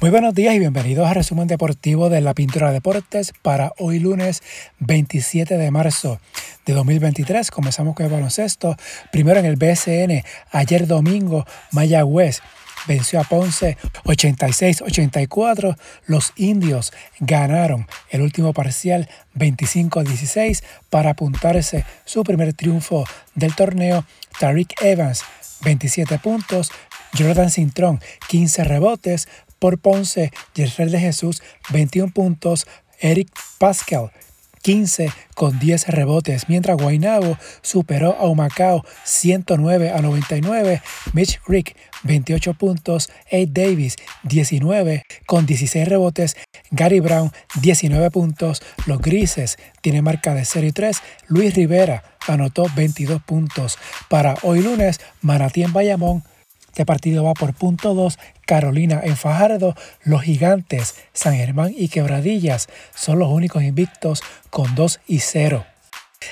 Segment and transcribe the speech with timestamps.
[0.00, 4.42] Muy buenos días y bienvenidos a Resumen Deportivo de la Pintura Deportes para hoy lunes
[4.78, 6.18] 27 de marzo
[6.64, 7.50] de 2023.
[7.50, 8.76] Comenzamos con el baloncesto.
[9.12, 12.40] Primero en el BSN, ayer domingo, Mayagüez
[12.88, 15.76] venció a Ponce 86-84.
[16.06, 23.04] Los indios ganaron el último parcial 25-16 para apuntarse su primer triunfo
[23.34, 24.06] del torneo.
[24.38, 25.24] Tariq Evans
[25.62, 26.70] 27 puntos,
[27.18, 29.28] Jordan Cintrón 15 rebotes,
[29.60, 32.66] por Ponce, Yerfer de Jesús, 21 puntos,
[32.98, 33.28] Eric
[33.58, 34.10] Pascal,
[34.62, 42.54] 15 con 10 rebotes, mientras Guaynabo superó a Humacao 109 a 99, Mitch Creek 28
[42.54, 46.36] puntos, Ed Davis 19 con 16 rebotes,
[46.70, 52.66] Gary Brown 19 puntos, los Grises tienen marca de 0 y 3, Luis Rivera anotó
[52.76, 53.78] 22 puntos.
[54.08, 56.22] Para hoy lunes, Manatí Bayamón
[56.70, 58.16] este partido va por punto 2.
[58.46, 59.74] Carolina en Fajardo.
[60.04, 65.66] Los gigantes San Germán y Quebradillas son los únicos invictos con 2 y 0.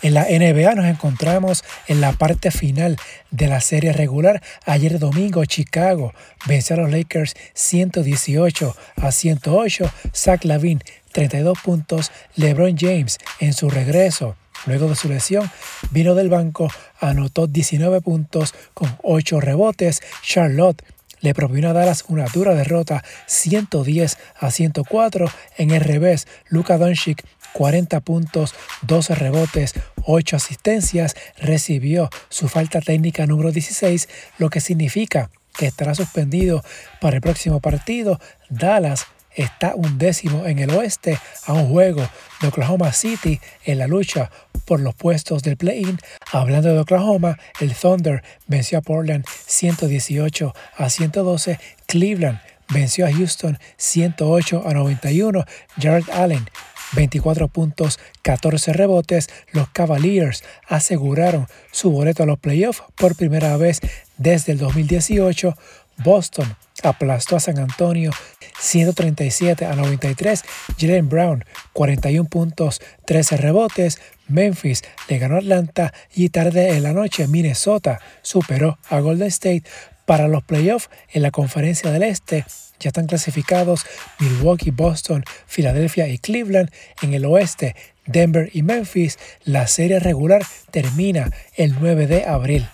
[0.00, 2.96] En la NBA nos encontramos en la parte final
[3.30, 4.42] de la serie regular.
[4.64, 6.14] Ayer domingo Chicago
[6.46, 9.92] venció a los Lakers 118 a 108.
[10.14, 12.10] Zach Lavin 32 puntos.
[12.36, 15.50] LeBron James en su regreso Luego de su lesión,
[15.90, 20.02] vino del banco, anotó 19 puntos con 8 rebotes.
[20.22, 20.82] Charlotte
[21.20, 25.30] le propinó a Dallas una dura derrota 110 a 104.
[25.56, 29.74] En el revés, Luka Doncic 40 puntos, 12 rebotes,
[30.04, 36.64] 8 asistencias, recibió su falta técnica número 16, lo que significa que estará suspendido
[37.00, 38.18] para el próximo partido.
[38.48, 42.08] Dallas está un décimo en el oeste a un juego
[42.40, 44.30] de Oklahoma City en la lucha
[44.64, 45.98] por los puestos del play-in.
[46.32, 51.58] Hablando de Oklahoma, el Thunder venció a Portland 118 a 112.
[51.86, 55.44] Cleveland venció a Houston 108 a 91.
[55.78, 56.46] Jared Allen
[56.94, 59.28] 24 puntos, 14 rebotes.
[59.52, 63.80] Los Cavaliers aseguraron su boleto a los playoffs por primera vez
[64.16, 65.56] desde el 2018.
[65.98, 68.10] Boston aplastó a San Antonio
[68.58, 70.42] 137 a 93.
[70.78, 74.00] Jalen Brown 41 puntos, 13 rebotes.
[74.28, 79.64] Memphis le ganó a Atlanta y tarde en la noche Minnesota superó a Golden State
[80.06, 82.44] para los playoffs en la conferencia del Este.
[82.80, 83.86] Ya están clasificados
[84.18, 86.70] Milwaukee, Boston, Filadelfia y Cleveland.
[87.00, 87.76] En el oeste,
[88.06, 89.18] Denver y Memphis.
[89.44, 92.68] La serie regular termina el 9 de abril.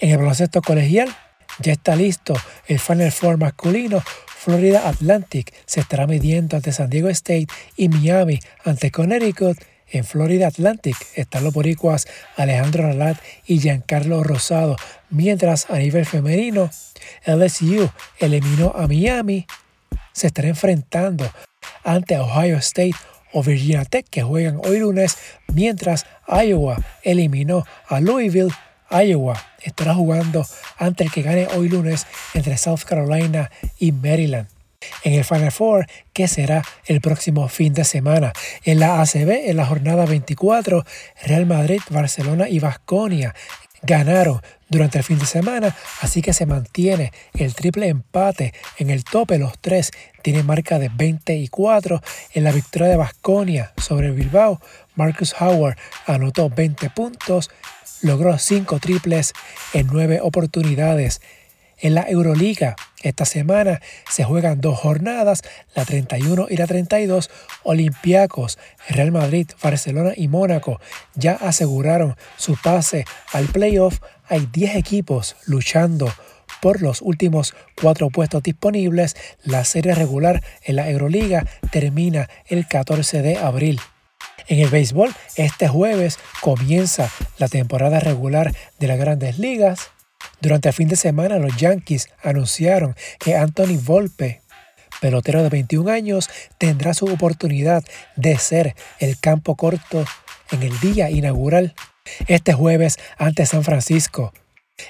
[0.00, 1.14] En el baloncesto colegial,
[1.58, 2.34] ya está listo
[2.66, 4.02] el Final Four masculino.
[4.26, 7.46] Florida Atlantic se estará midiendo ante San Diego State
[7.76, 9.58] y Miami ante Connecticut.
[9.88, 14.76] En Florida Atlantic están los boricuas Alejandro Ralat y Giancarlo Rosado,
[15.10, 16.70] mientras a nivel femenino
[17.26, 19.46] LSU eliminó a Miami.
[20.12, 21.30] Se estará enfrentando
[21.84, 22.96] ante Ohio State
[23.32, 25.16] o Virginia Tech que juegan hoy lunes,
[25.52, 28.52] mientras Iowa eliminó a Louisville.
[28.92, 34.48] Iowa estará jugando ante el que gane hoy lunes entre South Carolina y Maryland.
[35.04, 38.32] En el Final Four, que será el próximo fin de semana.
[38.64, 40.84] En la ACB, en la jornada 24,
[41.24, 43.34] Real Madrid, Barcelona y Vasconia
[43.82, 49.04] ganaron durante el fin de semana, así que se mantiene el triple empate en el
[49.04, 49.38] tope.
[49.38, 49.90] Los tres
[50.22, 52.00] tienen marca de 24
[52.32, 54.60] en la victoria de Vasconia sobre Bilbao.
[54.94, 55.76] Marcus Howard
[56.06, 57.50] anotó 20 puntos
[58.02, 59.32] logró cinco triples
[59.72, 61.20] en nueve oportunidades.
[61.82, 65.42] En la Euroliga, esta semana se juegan dos jornadas,
[65.74, 67.28] la 31 y la 32.
[67.64, 68.56] Olympiacos,
[68.88, 70.80] Real Madrid, Barcelona y Mónaco
[71.16, 73.98] ya aseguraron su pase al playoff.
[74.28, 76.08] Hay 10 equipos luchando
[76.60, 79.16] por los últimos cuatro puestos disponibles.
[79.42, 83.80] La serie regular en la Euroliga termina el 14 de abril.
[84.46, 89.90] En el béisbol, este jueves comienza la temporada regular de las grandes ligas.
[90.42, 94.42] Durante el fin de semana, los Yankees anunciaron que Anthony Volpe,
[95.00, 96.28] pelotero de 21 años,
[96.58, 97.84] tendrá su oportunidad
[98.16, 100.04] de ser el campo corto
[100.50, 101.76] en el día inaugural
[102.26, 104.32] este jueves ante San Francisco.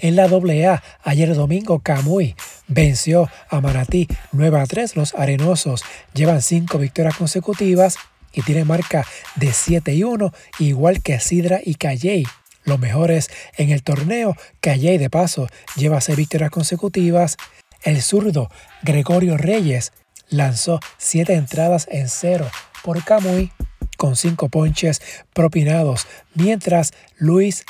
[0.00, 2.34] En la AA, ayer domingo, Camuy
[2.66, 4.96] venció a Manatí 9 a 3.
[4.96, 7.98] Los arenosos llevan cinco victorias consecutivas
[8.32, 9.06] y tiene marca
[9.36, 12.26] de 7 y 1, igual que Sidra y Calley.
[12.66, 17.36] Los mejores en el torneo, Calley de paso lleva 6 victorias consecutivas.
[17.82, 18.50] El zurdo
[18.82, 19.92] Gregorio Reyes
[20.28, 22.50] lanzó 7 entradas en 0
[22.82, 23.52] por Camuy
[23.96, 25.00] con 5 ponches
[25.32, 27.64] propinados, mientras Luis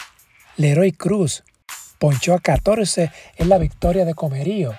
[0.57, 1.45] Leroy Cruz
[1.99, 4.75] ponchó a 14 en la victoria de Comerío.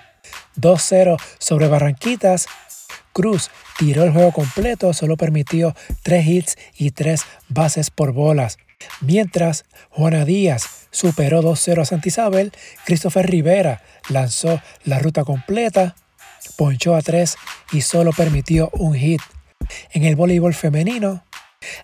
[0.60, 2.48] 2-0 sobre Barranquitas
[3.14, 8.58] Cruz tiró el juego completo, solo permitió tres hits y tres bases por bolas.
[9.02, 12.52] Mientras Juana Díaz superó 2-0 a Santisabel,
[12.86, 15.96] Christopher Rivera lanzó la ruta completa,
[16.56, 17.38] ponchó a tres
[17.72, 19.22] y solo permitió un hit.
[19.92, 21.24] En el voleibol femenino,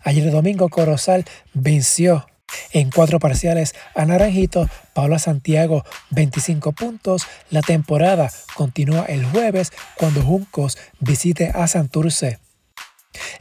[0.04, 2.26] ayer domingo Corozal venció
[2.72, 7.24] en cuatro parciales a Naranjito, Paula Santiago 25 puntos.
[7.50, 12.43] La temporada continúa el jueves cuando Juncos visite a Santurce.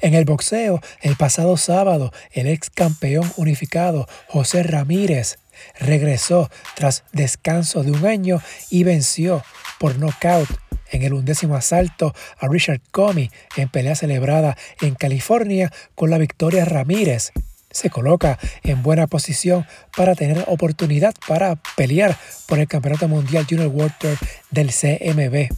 [0.01, 5.39] En el boxeo, el pasado sábado, el ex campeón unificado José Ramírez
[5.79, 9.45] regresó tras descanso de un año y venció
[9.79, 10.49] por nocaut
[10.91, 16.65] en el undécimo asalto a Richard Comey en pelea celebrada en California con la victoria
[16.65, 17.33] Ramírez
[17.73, 19.67] se coloca en buena posición
[19.97, 22.17] para tener oportunidad para pelear
[22.47, 23.95] por el Campeonato Mundial Junior World
[24.51, 25.49] del CMB.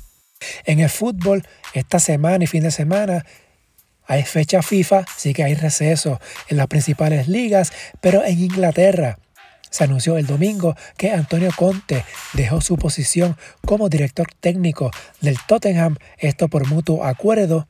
[0.64, 3.26] En el fútbol, esta semana y fin de semana
[4.06, 9.18] hay fecha FIFA, sí que hay receso en las principales ligas, pero en Inglaterra
[9.70, 13.36] se anunció el domingo que Antonio Conte dejó su posición
[13.66, 14.90] como director técnico
[15.20, 17.66] del Tottenham, esto por mutuo acuerdo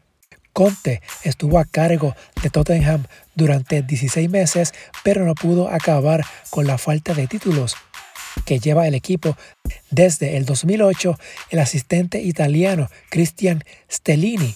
[0.52, 4.72] Conte estuvo a cargo de Tottenham durante 16 meses,
[5.02, 7.74] pero no pudo acabar con la falta de títulos
[8.44, 9.36] que lleva el equipo
[9.90, 11.18] desde el 2008.
[11.50, 14.54] El asistente italiano Cristian Stellini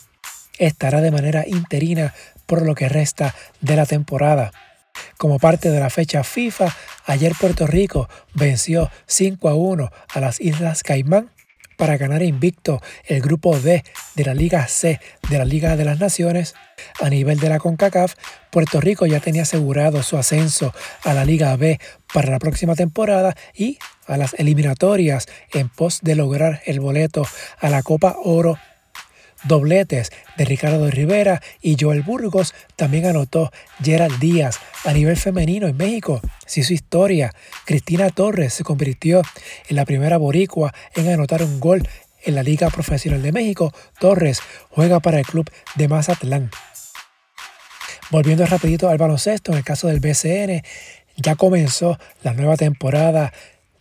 [0.59, 2.15] estará de manera interina
[2.47, 4.53] por lo que resta de la temporada.
[5.17, 6.75] Como parte de la fecha FIFA,
[7.07, 11.31] ayer Puerto Rico venció 5 a 1 a las Islas Caimán
[11.79, 13.85] para ganar invicto el grupo D
[14.17, 15.01] de la Liga C
[15.31, 16.55] de la Liga de las Naciones.
[17.01, 18.15] A nivel de la CONCACAF,
[18.51, 21.79] Puerto Rico ya tenía asegurado su ascenso a la Liga B
[22.13, 27.25] para la próxima temporada y a las eliminatorias en pos de lograr el boleto
[27.61, 28.59] a la Copa Oro
[29.45, 33.51] Dobletes de Ricardo Rivera y Joel Burgos también anotó
[33.83, 36.21] Gerald Díaz a nivel femenino en México.
[36.47, 37.33] Si su historia,
[37.65, 39.23] Cristina Torres se convirtió
[39.69, 41.89] en la primera boricua en anotar un gol
[42.25, 43.73] en la Liga Profesional de México.
[44.01, 44.41] Torres
[44.71, 46.51] juega para el club de Mazatlán.
[48.11, 50.63] Volviendo rapidito al baloncesto, en el caso del BCN,
[51.17, 53.33] ya comenzó la nueva temporada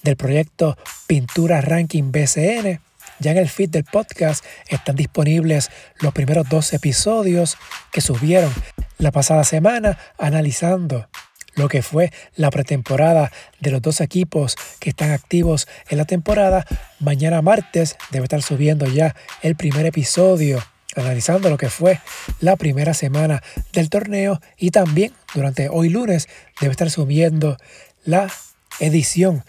[0.04, 0.78] del proyecto
[1.08, 2.87] Pintura Ranking BCN
[3.20, 5.70] ya en el feed del podcast están disponibles
[6.02, 7.58] los primeros dos episodios
[7.92, 8.54] que subieron
[8.98, 11.08] la pasada semana analizando
[11.56, 16.66] lo que fue la pretemporada de los dos equipos que están activos en la temporada.
[17.00, 20.64] Mañana martes debe estar subiendo ya el primer episodio
[20.96, 22.00] analizando lo que fue
[22.40, 26.28] la primera semana del torneo y también durante hoy lunes
[26.60, 27.58] debe estar subiendo
[28.04, 28.32] la
[28.80, 29.44] edición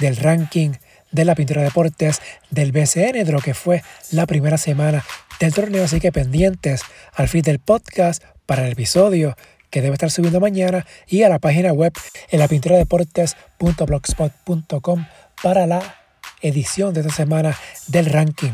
[0.00, 0.72] del ranking
[1.12, 2.20] de la pintura de deportes
[2.50, 5.04] del BCN, de lo que fue la primera semana
[5.38, 5.84] del torneo.
[5.84, 6.82] Así que pendientes
[7.14, 9.36] al feed del podcast para el episodio
[9.70, 11.92] que debe estar subiendo mañana y a la página web
[12.30, 15.06] en la pintura de deportes.blogspot.com
[15.42, 16.02] para la
[16.42, 17.56] edición de esta semana
[17.86, 18.52] del ranking.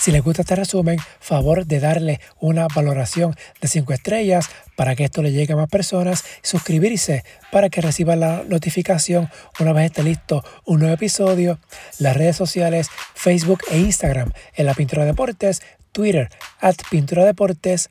[0.00, 5.02] Si les gusta este resumen, favor de darle una valoración de 5 estrellas para que
[5.02, 9.28] esto le llegue a más personas, suscribirse para que reciba la notificación
[9.58, 11.58] una vez esté listo un nuevo episodio,
[11.98, 16.28] las redes sociales Facebook e Instagram en la Pintura Deportes, Twitter
[16.60, 17.90] at Pintura Deportes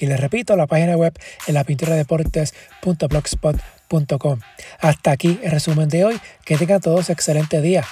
[0.00, 1.64] y les repito la página web en la.
[4.80, 6.20] Hasta aquí el resumen de hoy.
[6.44, 7.84] Que tengan todos excelente día.